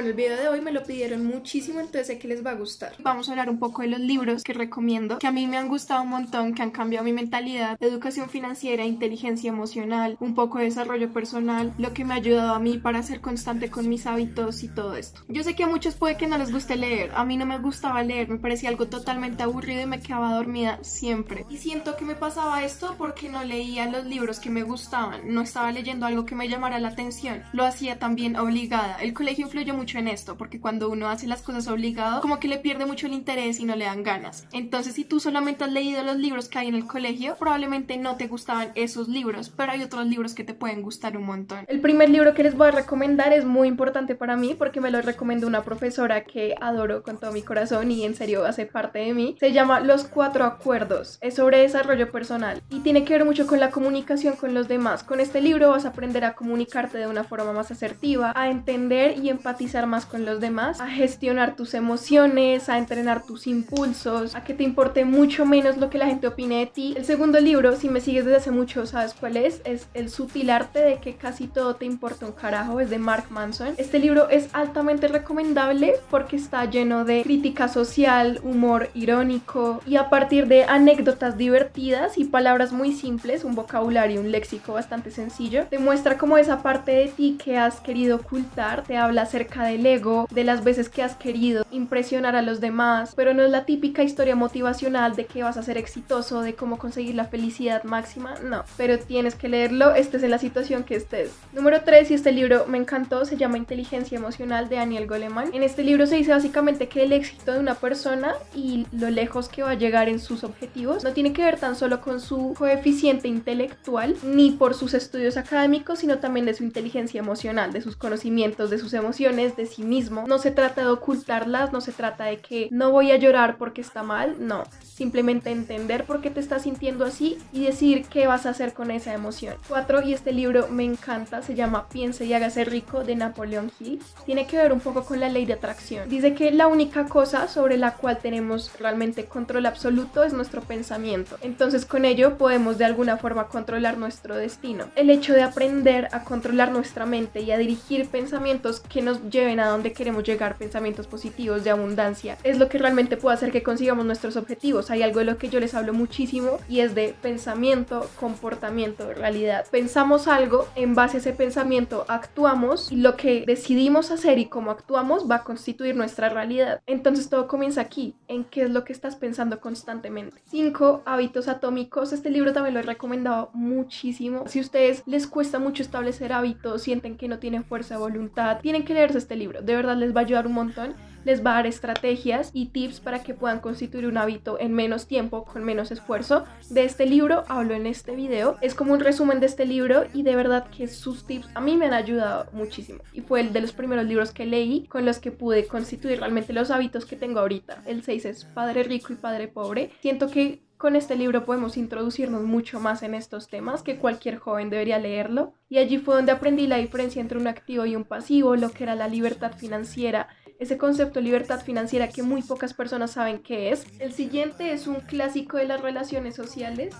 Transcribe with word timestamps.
Bueno, 0.00 0.12
el 0.12 0.16
video 0.16 0.38
de 0.38 0.48
hoy 0.48 0.62
me 0.62 0.72
lo 0.72 0.82
pidieron 0.82 1.26
muchísimo, 1.26 1.78
entonces 1.78 2.06
sé 2.06 2.18
que 2.18 2.26
les 2.26 2.42
va 2.42 2.52
a 2.52 2.54
gustar. 2.54 2.94
Vamos 3.00 3.28
a 3.28 3.32
hablar 3.32 3.50
un 3.50 3.58
poco 3.58 3.82
de 3.82 3.88
los 3.88 4.00
libros 4.00 4.42
que 4.42 4.54
recomiendo, 4.54 5.18
que 5.18 5.26
a 5.26 5.30
mí 5.30 5.46
me 5.46 5.58
han 5.58 5.68
gustado 5.68 6.04
un 6.04 6.08
montón, 6.08 6.54
que 6.54 6.62
han 6.62 6.70
cambiado 6.70 7.04
mi 7.04 7.12
mentalidad, 7.12 7.76
educación 7.82 8.30
financiera, 8.30 8.86
inteligencia 8.86 9.50
emocional, 9.50 10.16
un 10.18 10.34
poco 10.34 10.56
de 10.56 10.64
desarrollo 10.64 11.12
personal, 11.12 11.74
lo 11.76 11.92
que 11.92 12.06
me 12.06 12.14
ha 12.14 12.16
ayudado 12.16 12.54
a 12.54 12.58
mí 12.58 12.78
para 12.78 13.02
ser 13.02 13.20
constante 13.20 13.68
con 13.68 13.90
mis 13.90 14.06
hábitos 14.06 14.62
y 14.62 14.68
todo 14.68 14.96
esto. 14.96 15.20
Yo 15.28 15.42
sé 15.42 15.54
que 15.54 15.64
a 15.64 15.66
muchos 15.66 15.96
puede 15.96 16.16
que 16.16 16.26
no 16.26 16.38
les 16.38 16.50
guste 16.50 16.76
leer, 16.76 17.10
a 17.14 17.26
mí 17.26 17.36
no 17.36 17.44
me 17.44 17.58
gustaba 17.58 18.02
leer, 18.02 18.26
me 18.30 18.38
parecía 18.38 18.70
algo 18.70 18.88
totalmente 18.88 19.42
aburrido 19.42 19.82
y 19.82 19.86
me 19.86 20.00
quedaba 20.00 20.32
dormida 20.32 20.78
siempre. 20.80 21.44
Y 21.50 21.58
siento 21.58 21.98
que 21.98 22.06
me 22.06 22.14
pasaba 22.14 22.64
esto 22.64 22.94
porque 22.96 23.28
no 23.28 23.44
leía 23.44 23.90
los 23.90 24.06
libros 24.06 24.40
que 24.40 24.48
me 24.48 24.62
gustaban, 24.62 25.34
no 25.34 25.42
estaba 25.42 25.70
leyendo 25.72 26.06
algo 26.06 26.24
que 26.24 26.34
me 26.34 26.48
llamara 26.48 26.80
la 26.80 26.88
atención, 26.88 27.42
lo 27.52 27.66
hacía 27.66 27.98
también 27.98 28.36
obligada. 28.36 28.96
El 29.02 29.12
colegio 29.12 29.44
influyó 29.44 29.74
mucho 29.74 29.89
en 29.98 30.08
esto, 30.08 30.36
porque 30.36 30.60
cuando 30.60 30.88
uno 30.88 31.08
hace 31.08 31.26
las 31.26 31.42
cosas 31.42 31.68
obligado, 31.68 32.20
como 32.20 32.40
que 32.40 32.48
le 32.48 32.58
pierde 32.58 32.86
mucho 32.86 33.06
el 33.06 33.12
interés 33.12 33.60
y 33.60 33.64
no 33.64 33.76
le 33.76 33.84
dan 33.84 34.02
ganas. 34.02 34.46
Entonces, 34.52 34.94
si 34.94 35.04
tú 35.04 35.20
solamente 35.20 35.64
has 35.64 35.72
leído 35.72 36.02
los 36.02 36.16
libros 36.16 36.48
que 36.48 36.58
hay 36.58 36.68
en 36.68 36.74
el 36.74 36.86
colegio, 36.86 37.36
probablemente 37.38 37.96
no 37.96 38.16
te 38.16 38.26
gustaban 38.26 38.72
esos 38.74 39.08
libros, 39.08 39.50
pero 39.50 39.72
hay 39.72 39.82
otros 39.82 40.06
libros 40.06 40.34
que 40.34 40.44
te 40.44 40.54
pueden 40.54 40.82
gustar 40.82 41.16
un 41.16 41.24
montón. 41.24 41.64
El 41.68 41.80
primer 41.80 42.10
libro 42.10 42.34
que 42.34 42.42
les 42.42 42.56
voy 42.56 42.68
a 42.68 42.72
recomendar 42.72 43.32
es 43.32 43.44
muy 43.44 43.68
importante 43.68 44.14
para 44.14 44.36
mí 44.36 44.54
porque 44.56 44.80
me 44.80 44.90
lo 44.90 45.00
recomendó 45.02 45.46
una 45.46 45.62
profesora 45.62 46.24
que 46.24 46.54
adoro 46.60 47.02
con 47.02 47.18
todo 47.18 47.32
mi 47.32 47.42
corazón 47.42 47.90
y 47.90 48.04
en 48.04 48.14
serio 48.14 48.44
hace 48.44 48.66
parte 48.66 49.00
de 49.00 49.14
mí. 49.14 49.36
Se 49.40 49.52
llama 49.52 49.80
Los 49.80 50.04
Cuatro 50.04 50.44
Acuerdos. 50.44 51.18
Es 51.20 51.34
sobre 51.34 51.58
desarrollo 51.58 52.10
personal 52.10 52.62
y 52.70 52.80
tiene 52.80 53.04
que 53.04 53.14
ver 53.14 53.24
mucho 53.24 53.46
con 53.46 53.60
la 53.60 53.70
comunicación 53.70 54.36
con 54.36 54.54
los 54.54 54.68
demás. 54.68 55.02
Con 55.02 55.20
este 55.20 55.40
libro 55.40 55.70
vas 55.70 55.84
a 55.84 55.88
aprender 55.88 56.24
a 56.24 56.34
comunicarte 56.34 56.98
de 56.98 57.06
una 57.06 57.24
forma 57.24 57.52
más 57.52 57.70
asertiva, 57.70 58.32
a 58.34 58.50
entender 58.50 59.18
y 59.18 59.28
empatizar 59.28 59.79
más 59.86 60.06
con 60.06 60.24
los 60.24 60.40
demás, 60.40 60.80
a 60.80 60.88
gestionar 60.88 61.56
tus 61.56 61.74
emociones, 61.74 62.68
a 62.68 62.78
entrenar 62.78 63.24
tus 63.24 63.46
impulsos, 63.46 64.34
a 64.34 64.44
que 64.44 64.54
te 64.54 64.62
importe 64.64 65.04
mucho 65.04 65.44
menos 65.44 65.76
lo 65.76 65.90
que 65.90 65.98
la 65.98 66.06
gente 66.06 66.26
opine 66.26 66.58
de 66.58 66.66
ti. 66.66 66.94
El 66.96 67.04
segundo 67.04 67.40
libro, 67.40 67.76
si 67.76 67.88
me 67.88 68.00
sigues 68.00 68.24
desde 68.24 68.38
hace 68.38 68.50
mucho, 68.50 68.86
sabes 68.86 69.14
cuál 69.14 69.36
es, 69.36 69.60
es 69.64 69.86
El 69.94 70.10
sutil 70.10 70.50
arte 70.50 70.80
de 70.80 70.96
que 70.98 71.14
casi 71.14 71.46
todo 71.46 71.76
te 71.76 71.84
importa 71.84 72.26
un 72.26 72.32
carajo, 72.32 72.80
es 72.80 72.90
de 72.90 72.98
Mark 72.98 73.26
Manson. 73.30 73.74
Este 73.76 73.98
libro 73.98 74.28
es 74.28 74.48
altamente 74.52 75.08
recomendable 75.08 75.94
porque 76.10 76.36
está 76.36 76.64
lleno 76.64 77.04
de 77.04 77.22
crítica 77.22 77.68
social, 77.68 78.40
humor 78.42 78.90
irónico 78.94 79.80
y 79.86 79.96
a 79.96 80.08
partir 80.10 80.46
de 80.46 80.64
anécdotas 80.64 81.36
divertidas 81.36 82.18
y 82.18 82.24
palabras 82.24 82.72
muy 82.72 82.92
simples, 82.92 83.44
un 83.44 83.54
vocabulario, 83.54 84.20
un 84.20 84.30
léxico 84.30 84.72
bastante 84.72 85.10
sencillo, 85.10 85.66
te 85.66 85.78
muestra 85.78 86.18
como 86.18 86.38
esa 86.38 86.62
parte 86.62 86.92
de 86.92 87.08
ti 87.08 87.38
que 87.42 87.56
has 87.56 87.80
querido 87.80 88.16
ocultar, 88.16 88.82
te 88.82 88.96
habla 88.96 89.22
acerca 89.22 89.59
del 89.64 89.84
ego, 89.86 90.26
de 90.30 90.44
las 90.44 90.64
veces 90.64 90.88
que 90.88 91.02
has 91.02 91.16
querido 91.16 91.64
impresionar 91.70 92.36
a 92.36 92.42
los 92.42 92.60
demás, 92.60 93.14
pero 93.16 93.34
no 93.34 93.42
es 93.42 93.50
la 93.50 93.64
típica 93.64 94.02
historia 94.02 94.36
motivacional 94.36 95.16
de 95.16 95.26
que 95.26 95.42
vas 95.42 95.56
a 95.56 95.62
ser 95.62 95.78
exitoso, 95.78 96.42
de 96.42 96.54
cómo 96.54 96.78
conseguir 96.78 97.14
la 97.14 97.26
felicidad 97.26 97.84
máxima, 97.84 98.34
no, 98.44 98.64
pero 98.76 98.98
tienes 98.98 99.34
que 99.34 99.48
leerlo, 99.48 99.94
estés 99.94 100.22
en 100.22 100.30
la 100.30 100.38
situación 100.38 100.84
que 100.84 100.96
estés. 100.96 101.32
Número 101.52 101.82
3, 101.84 102.10
y 102.10 102.14
este 102.14 102.32
libro 102.32 102.66
me 102.66 102.78
encantó, 102.78 103.24
se 103.24 103.36
llama 103.36 103.58
Inteligencia 103.58 104.16
Emocional 104.16 104.68
de 104.68 104.76
Daniel 104.76 105.06
Goleman. 105.06 105.54
En 105.54 105.62
este 105.62 105.84
libro 105.84 106.06
se 106.06 106.16
dice 106.16 106.32
básicamente 106.32 106.88
que 106.88 107.02
el 107.02 107.12
éxito 107.12 107.52
de 107.52 107.60
una 107.60 107.74
persona 107.74 108.34
y 108.54 108.86
lo 108.92 109.10
lejos 109.10 109.48
que 109.48 109.62
va 109.62 109.70
a 109.70 109.74
llegar 109.74 110.08
en 110.08 110.20
sus 110.20 110.44
objetivos 110.44 111.04
no 111.04 111.12
tiene 111.12 111.32
que 111.32 111.44
ver 111.44 111.58
tan 111.58 111.76
solo 111.76 112.00
con 112.00 112.20
su 112.20 112.54
coeficiente 112.56 113.28
intelectual 113.28 114.16
ni 114.22 114.52
por 114.52 114.74
sus 114.74 114.94
estudios 114.94 115.36
académicos, 115.36 116.00
sino 116.00 116.18
también 116.18 116.46
de 116.46 116.54
su 116.54 116.64
inteligencia 116.64 117.18
emocional, 117.18 117.72
de 117.72 117.80
sus 117.80 117.96
conocimientos, 117.96 118.70
de 118.70 118.78
sus 118.78 118.94
emociones, 118.94 119.49
de 119.56 119.66
sí 119.66 119.82
mismo. 119.82 120.24
No 120.26 120.38
se 120.38 120.50
trata 120.50 120.82
de 120.82 120.88
ocultarlas, 120.88 121.72
no 121.72 121.80
se 121.80 121.92
trata 121.92 122.24
de 122.24 122.38
que 122.38 122.68
no 122.70 122.90
voy 122.90 123.10
a 123.10 123.16
llorar 123.16 123.56
porque 123.56 123.80
está 123.80 124.02
mal, 124.02 124.36
no. 124.38 124.64
Simplemente 124.82 125.50
entender 125.50 126.04
por 126.04 126.20
qué 126.20 126.30
te 126.30 126.40
estás 126.40 126.62
sintiendo 126.62 127.04
así 127.04 127.38
y 127.52 127.64
decir 127.64 128.04
qué 128.06 128.26
vas 128.26 128.46
a 128.46 128.50
hacer 128.50 128.74
con 128.74 128.90
esa 128.90 129.14
emoción. 129.14 129.54
4. 129.68 130.02
Y 130.02 130.12
este 130.12 130.32
libro 130.32 130.68
me 130.68 130.84
encanta, 130.84 131.42
se 131.42 131.54
llama 131.54 131.88
Piense 131.88 132.26
y 132.26 132.34
hágase 132.34 132.64
rico 132.64 133.04
de 133.04 133.16
Napoleón 133.16 133.72
Hill. 133.80 134.00
Tiene 134.26 134.46
que 134.46 134.56
ver 134.56 134.72
un 134.72 134.80
poco 134.80 135.04
con 135.04 135.20
la 135.20 135.28
ley 135.28 135.46
de 135.46 135.54
atracción. 135.54 136.08
Dice 136.08 136.34
que 136.34 136.50
la 136.50 136.66
única 136.66 137.06
cosa 137.06 137.48
sobre 137.48 137.76
la 137.76 137.94
cual 137.94 138.18
tenemos 138.18 138.78
realmente 138.78 139.24
control 139.24 139.66
absoluto 139.66 140.24
es 140.24 140.32
nuestro 140.32 140.60
pensamiento. 140.60 141.36
Entonces 141.42 141.86
con 141.86 142.04
ello 142.04 142.36
podemos 142.36 142.78
de 142.78 142.84
alguna 142.84 143.16
forma 143.16 143.48
controlar 143.48 143.98
nuestro 143.98 144.36
destino. 144.36 144.86
El 144.96 145.10
hecho 145.10 145.32
de 145.32 145.42
aprender 145.42 146.08
a 146.12 146.24
controlar 146.24 146.72
nuestra 146.72 147.06
mente 147.06 147.40
y 147.40 147.50
a 147.52 147.58
dirigir 147.58 148.08
pensamientos 148.08 148.80
que 148.80 149.02
nos 149.02 149.30
lleven 149.30 149.39
a 149.60 149.68
donde 149.68 149.92
queremos 149.92 150.24
llegar, 150.24 150.56
pensamientos 150.56 151.06
positivos 151.06 151.64
de 151.64 151.70
abundancia, 151.70 152.36
es 152.44 152.58
lo 152.58 152.68
que 152.68 152.78
realmente 152.78 153.16
puede 153.16 153.34
hacer 153.34 153.50
que 153.50 153.62
consigamos 153.62 154.04
nuestros 154.04 154.36
objetivos. 154.36 154.90
Hay 154.90 155.02
algo 155.02 155.20
de 155.20 155.24
lo 155.24 155.38
que 155.38 155.48
yo 155.48 155.60
les 155.60 155.74
hablo 155.74 155.92
muchísimo 155.92 156.58
y 156.68 156.80
es 156.80 156.94
de 156.94 157.14
pensamiento, 157.20 158.08
comportamiento, 158.18 159.12
realidad. 159.14 159.66
Pensamos 159.70 160.28
algo, 160.28 160.68
en 160.74 160.94
base 160.94 161.16
a 161.16 161.20
ese 161.20 161.32
pensamiento 161.32 162.04
actuamos 162.08 162.92
y 162.92 162.96
lo 162.96 163.16
que 163.16 163.44
decidimos 163.46 164.10
hacer 164.10 164.38
y 164.38 164.46
cómo 164.46 164.70
actuamos 164.70 165.30
va 165.30 165.36
a 165.36 165.44
constituir 165.44 165.96
nuestra 165.96 166.28
realidad. 166.28 166.80
Entonces 166.86 167.28
todo 167.28 167.48
comienza 167.48 167.80
aquí, 167.80 168.14
en 168.28 168.44
qué 168.44 168.62
es 168.62 168.70
lo 168.70 168.84
que 168.84 168.92
estás 168.92 169.16
pensando 169.16 169.60
constantemente. 169.60 170.40
5 170.50 171.02
hábitos 171.06 171.48
atómicos. 171.48 172.12
Este 172.12 172.30
libro 172.30 172.52
también 172.52 172.74
lo 172.74 172.80
he 172.80 172.84
recomendado 172.84 173.50
muchísimo. 173.52 174.44
Si 174.46 174.58
a 174.58 174.62
ustedes 174.62 175.02
les 175.06 175.26
cuesta 175.26 175.58
mucho 175.58 175.82
establecer 175.82 176.32
hábitos, 176.32 176.82
sienten 176.82 177.16
que 177.16 177.28
no 177.28 177.38
tienen 177.38 177.64
fuerza 177.64 177.94
de 177.94 178.00
voluntad, 178.00 178.60
tienen 178.60 178.84
que 178.84 178.94
leerse 178.94 179.18
este 179.30 179.36
libro. 179.36 179.62
De 179.62 179.76
verdad 179.76 179.96
les 179.96 180.14
va 180.14 180.22
a 180.22 180.24
ayudar 180.24 180.48
un 180.48 180.54
montón 180.54 180.94
les 181.24 181.44
va 181.44 181.52
a 181.52 181.54
dar 181.56 181.66
estrategias 181.66 182.50
y 182.54 182.66
tips 182.66 183.00
para 183.00 183.22
que 183.22 183.34
puedan 183.34 183.60
constituir 183.60 184.06
un 184.06 184.16
hábito 184.16 184.58
en 184.58 184.72
menos 184.72 185.06
tiempo, 185.06 185.44
con 185.44 185.64
menos 185.64 185.90
esfuerzo. 185.90 186.44
De 186.70 186.84
este 186.84 187.06
libro 187.06 187.44
hablo 187.48 187.74
en 187.74 187.86
este 187.86 188.16
video. 188.16 188.56
Es 188.60 188.74
como 188.74 188.92
un 188.92 189.00
resumen 189.00 189.40
de 189.40 189.46
este 189.46 189.66
libro 189.66 190.04
y 190.14 190.22
de 190.22 190.36
verdad 190.36 190.68
que 190.68 190.88
sus 190.88 191.26
tips 191.26 191.48
a 191.54 191.60
mí 191.60 191.76
me 191.76 191.86
han 191.86 191.94
ayudado 191.94 192.46
muchísimo. 192.52 193.00
Y 193.12 193.20
fue 193.20 193.40
el 193.40 193.52
de 193.52 193.60
los 193.60 193.72
primeros 193.72 194.06
libros 194.06 194.32
que 194.32 194.46
leí 194.46 194.86
con 194.86 195.04
los 195.04 195.18
que 195.18 195.30
pude 195.30 195.66
constituir 195.66 196.20
realmente 196.20 196.52
los 196.52 196.70
hábitos 196.70 197.04
que 197.04 197.16
tengo 197.16 197.40
ahorita. 197.40 197.82
El 197.86 198.02
6 198.02 198.24
es 198.24 198.44
Padre 198.44 198.82
Rico 198.84 199.12
y 199.12 199.16
Padre 199.16 199.48
Pobre. 199.48 199.90
Siento 200.00 200.30
que 200.30 200.62
con 200.80 200.96
este 200.96 201.14
libro 201.14 201.44
podemos 201.44 201.76
introducirnos 201.76 202.42
mucho 202.42 202.80
más 202.80 203.02
en 203.02 203.14
estos 203.14 203.48
temas, 203.48 203.82
que 203.82 203.98
cualquier 203.98 204.38
joven 204.38 204.70
debería 204.70 204.98
leerlo. 204.98 205.52
Y 205.68 205.76
allí 205.76 205.98
fue 205.98 206.14
donde 206.14 206.32
aprendí 206.32 206.66
la 206.66 206.78
diferencia 206.78 207.20
entre 207.20 207.36
un 207.36 207.48
activo 207.48 207.84
y 207.84 207.96
un 207.96 208.04
pasivo, 208.04 208.56
lo 208.56 208.70
que 208.70 208.84
era 208.84 208.94
la 208.94 209.06
libertad 209.06 209.52
financiera, 209.54 210.28
ese 210.58 210.78
concepto 210.78 211.18
de 211.18 211.26
libertad 211.26 211.60
financiera 211.60 212.08
que 212.08 212.22
muy 212.22 212.40
pocas 212.40 212.72
personas 212.72 213.10
saben 213.10 213.42
qué 213.42 213.72
es. 213.72 213.84
El 213.98 214.14
siguiente 214.14 214.72
es 214.72 214.86
un 214.86 215.00
clásico 215.00 215.58
de 215.58 215.66
las 215.66 215.82
relaciones 215.82 216.34
sociales 216.34 216.96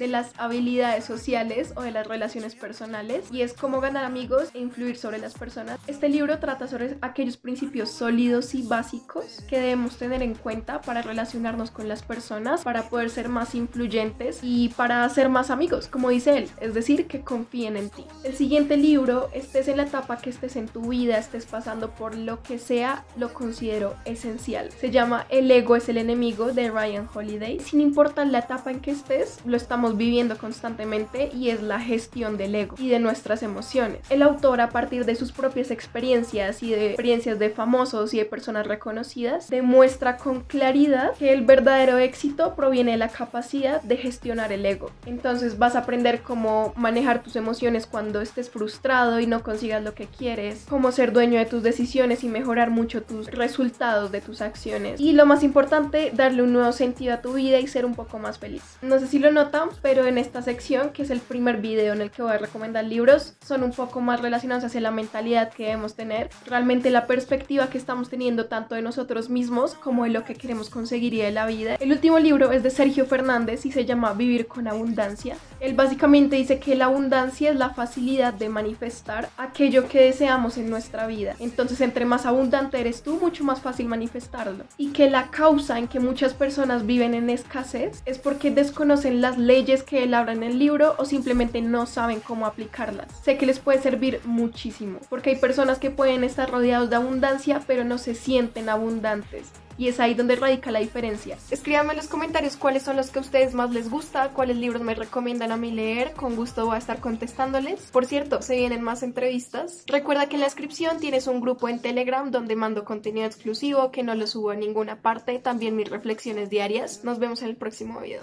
de 0.00 0.08
las 0.08 0.32
habilidades 0.38 1.04
sociales 1.04 1.74
o 1.76 1.82
de 1.82 1.90
las 1.92 2.06
relaciones 2.06 2.54
personales 2.54 3.26
y 3.30 3.42
es 3.42 3.52
cómo 3.52 3.82
ganar 3.82 4.04
amigos 4.04 4.48
e 4.54 4.58
influir 4.58 4.96
sobre 4.96 5.18
las 5.18 5.34
personas. 5.34 5.78
Este 5.86 6.08
libro 6.08 6.38
trata 6.38 6.66
sobre 6.66 6.96
aquellos 7.02 7.36
principios 7.36 7.90
sólidos 7.90 8.54
y 8.54 8.62
básicos 8.62 9.44
que 9.46 9.60
debemos 9.60 9.98
tener 9.98 10.22
en 10.22 10.34
cuenta 10.34 10.80
para 10.80 11.02
relacionarnos 11.02 11.70
con 11.70 11.86
las 11.86 12.02
personas, 12.02 12.62
para 12.62 12.88
poder 12.88 13.10
ser 13.10 13.28
más 13.28 13.54
influyentes 13.54 14.40
y 14.42 14.70
para 14.70 15.06
ser 15.10 15.28
más 15.28 15.50
amigos, 15.50 15.86
como 15.86 16.08
dice 16.08 16.38
él, 16.38 16.48
es 16.60 16.72
decir, 16.72 17.06
que 17.06 17.20
confíen 17.20 17.76
en 17.76 17.90
ti. 17.90 18.06
El 18.24 18.34
siguiente 18.34 18.78
libro, 18.78 19.28
estés 19.34 19.68
en 19.68 19.76
la 19.76 19.82
etapa 19.82 20.16
que 20.16 20.30
estés 20.30 20.56
en 20.56 20.66
tu 20.66 20.80
vida, 20.88 21.18
estés 21.18 21.44
pasando 21.44 21.90
por 21.90 22.16
lo 22.16 22.42
que 22.42 22.58
sea, 22.58 23.04
lo 23.18 23.34
considero 23.34 23.94
esencial. 24.06 24.70
Se 24.72 24.90
llama 24.90 25.26
El 25.28 25.50
ego 25.50 25.76
es 25.76 25.90
el 25.90 25.98
enemigo 25.98 26.52
de 26.54 26.70
Ryan 26.70 27.06
Holiday. 27.12 27.60
Sin 27.60 27.82
importar 27.82 28.28
la 28.28 28.38
etapa 28.38 28.70
en 28.70 28.80
que 28.80 28.92
estés, 28.92 29.40
lo 29.44 29.58
estamos 29.58 29.89
viviendo 29.96 30.38
constantemente 30.38 31.30
y 31.34 31.50
es 31.50 31.62
la 31.62 31.80
gestión 31.80 32.36
del 32.36 32.54
ego 32.54 32.76
y 32.78 32.88
de 32.88 32.98
nuestras 32.98 33.42
emociones. 33.42 34.00
El 34.10 34.22
autor 34.22 34.60
a 34.60 34.70
partir 34.70 35.04
de 35.04 35.14
sus 35.14 35.32
propias 35.32 35.70
experiencias 35.70 36.62
y 36.62 36.70
de 36.70 36.88
experiencias 36.88 37.38
de 37.38 37.50
famosos 37.50 38.14
y 38.14 38.18
de 38.18 38.24
personas 38.24 38.66
reconocidas 38.66 39.48
demuestra 39.48 40.16
con 40.16 40.40
claridad 40.40 41.14
que 41.18 41.32
el 41.32 41.42
verdadero 41.42 41.98
éxito 41.98 42.54
proviene 42.54 42.92
de 42.92 42.96
la 42.98 43.08
capacidad 43.08 43.82
de 43.82 43.96
gestionar 43.96 44.52
el 44.52 44.66
ego. 44.66 44.90
Entonces 45.06 45.58
vas 45.58 45.76
a 45.76 45.80
aprender 45.80 46.22
cómo 46.22 46.72
manejar 46.76 47.22
tus 47.22 47.36
emociones 47.36 47.86
cuando 47.86 48.20
estés 48.20 48.50
frustrado 48.50 49.20
y 49.20 49.26
no 49.26 49.42
consigas 49.42 49.82
lo 49.82 49.94
que 49.94 50.06
quieres, 50.06 50.66
cómo 50.68 50.92
ser 50.92 51.12
dueño 51.12 51.38
de 51.38 51.46
tus 51.46 51.62
decisiones 51.62 52.24
y 52.24 52.28
mejorar 52.28 52.70
mucho 52.70 53.02
tus 53.02 53.26
resultados 53.28 54.12
de 54.12 54.20
tus 54.20 54.40
acciones. 54.40 55.00
Y 55.00 55.12
lo 55.12 55.26
más 55.26 55.42
importante, 55.42 56.12
darle 56.14 56.42
un 56.42 56.52
nuevo 56.52 56.72
sentido 56.72 57.14
a 57.14 57.22
tu 57.22 57.34
vida 57.34 57.58
y 57.58 57.66
ser 57.66 57.84
un 57.84 57.94
poco 57.94 58.18
más 58.18 58.38
feliz. 58.38 58.62
No 58.82 58.98
sé 58.98 59.06
si 59.06 59.18
lo 59.18 59.30
notan, 59.32 59.69
pero 59.82 60.06
en 60.06 60.18
esta 60.18 60.42
sección, 60.42 60.90
que 60.90 61.02
es 61.02 61.10
el 61.10 61.20
primer 61.20 61.60
video 61.60 61.92
en 61.92 62.00
el 62.00 62.10
que 62.10 62.22
voy 62.22 62.32
a 62.32 62.38
recomendar 62.38 62.84
libros, 62.84 63.34
son 63.44 63.62
un 63.62 63.72
poco 63.72 64.00
más 64.00 64.20
relacionados 64.20 64.64
hacia 64.64 64.80
la 64.80 64.90
mentalidad 64.90 65.52
que 65.52 65.64
debemos 65.64 65.94
tener, 65.94 66.30
realmente 66.46 66.90
la 66.90 67.06
perspectiva 67.06 67.70
que 67.70 67.78
estamos 67.78 68.08
teniendo 68.08 68.46
tanto 68.46 68.74
de 68.74 68.82
nosotros 68.82 69.30
mismos 69.30 69.74
como 69.74 70.04
de 70.04 70.10
lo 70.10 70.24
que 70.24 70.34
queremos 70.34 70.70
conseguir 70.70 71.14
y 71.14 71.22
de 71.22 71.30
la 71.30 71.46
vida. 71.46 71.76
El 71.76 71.92
último 71.92 72.18
libro 72.18 72.52
es 72.52 72.62
de 72.62 72.70
Sergio 72.70 73.06
Fernández 73.06 73.66
y 73.66 73.72
se 73.72 73.84
llama 73.84 74.12
Vivir 74.12 74.46
con 74.46 74.68
Abundancia. 74.68 75.36
Él 75.60 75.74
básicamente 75.74 76.36
dice 76.36 76.58
que 76.58 76.74
la 76.74 76.86
abundancia 76.86 77.50
es 77.50 77.56
la 77.56 77.70
facilidad 77.70 78.32
de 78.32 78.48
manifestar 78.48 79.28
aquello 79.36 79.88
que 79.88 80.00
deseamos 80.00 80.56
en 80.56 80.70
nuestra 80.70 81.06
vida. 81.06 81.36
Entonces, 81.38 81.82
entre 81.82 82.06
más 82.06 82.24
abundante 82.24 82.80
eres 82.80 83.02
tú, 83.02 83.18
mucho 83.20 83.44
más 83.44 83.60
fácil 83.60 83.86
manifestarlo. 83.86 84.64
Y 84.78 84.92
que 84.92 85.10
la 85.10 85.28
causa 85.28 85.78
en 85.78 85.86
que 85.86 86.00
muchas 86.00 86.32
personas 86.32 86.86
viven 86.86 87.12
en 87.12 87.28
escasez 87.28 88.02
es 88.06 88.18
porque 88.18 88.50
desconocen 88.50 89.20
las 89.20 89.36
leyes 89.36 89.82
que 89.82 90.02
él 90.02 90.14
habla 90.14 90.32
en 90.32 90.42
el 90.42 90.58
libro 90.58 90.94
o 90.98 91.04
simplemente 91.04 91.60
no 91.60 91.84
saben 91.84 92.20
cómo 92.20 92.46
aplicarlas. 92.46 93.08
Sé 93.22 93.36
que 93.36 93.46
les 93.46 93.58
puede 93.58 93.82
servir 93.82 94.20
muchísimo, 94.24 94.98
porque 95.10 95.30
hay 95.30 95.36
personas 95.36 95.78
que 95.78 95.90
pueden 95.90 96.24
estar 96.24 96.50
rodeados 96.50 96.88
de 96.88 96.96
abundancia, 96.96 97.60
pero 97.66 97.84
no 97.84 97.98
se 97.98 98.14
sienten 98.14 98.70
abundantes 98.70 99.50
y 99.80 99.88
es 99.88 99.98
ahí 99.98 100.12
donde 100.12 100.36
radica 100.36 100.70
la 100.70 100.80
diferencia. 100.80 101.38
Escríbanme 101.50 101.94
en 101.94 101.96
los 101.96 102.06
comentarios 102.06 102.58
cuáles 102.58 102.82
son 102.82 102.96
los 102.96 103.08
que 103.08 103.18
a 103.18 103.22
ustedes 103.22 103.54
más 103.54 103.70
les 103.70 103.88
gusta, 103.88 104.28
cuáles 104.28 104.58
libros 104.58 104.82
me 104.82 104.94
recomiendan 104.94 105.52
a 105.52 105.56
mí 105.56 105.70
leer, 105.70 106.12
con 106.12 106.36
gusto 106.36 106.66
voy 106.66 106.74
a 106.74 106.78
estar 106.78 107.00
contestándoles. 107.00 107.80
Por 107.90 108.04
cierto, 108.04 108.42
se 108.42 108.56
vienen 108.56 108.82
más 108.82 109.02
entrevistas. 109.02 109.84
Recuerda 109.86 110.28
que 110.28 110.34
en 110.34 110.40
la 110.40 110.48
descripción 110.48 111.00
tienes 111.00 111.26
un 111.28 111.40
grupo 111.40 111.66
en 111.66 111.80
Telegram 111.80 112.30
donde 112.30 112.56
mando 112.56 112.84
contenido 112.84 113.26
exclusivo 113.26 113.90
que 113.90 114.02
no 114.02 114.14
lo 114.14 114.26
subo 114.26 114.50
a 114.50 114.54
ninguna 114.54 115.00
parte, 115.00 115.38
también 115.38 115.76
mis 115.76 115.88
reflexiones 115.88 116.50
diarias. 116.50 117.02
Nos 117.02 117.18
vemos 117.18 117.40
en 117.40 117.48
el 117.48 117.56
próximo 117.56 118.00
video. 118.00 118.20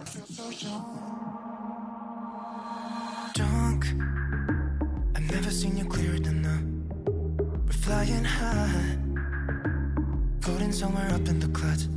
Somewhere 10.72 11.08
up 11.14 11.28
in 11.28 11.40
the 11.40 11.48
clouds 11.48 11.88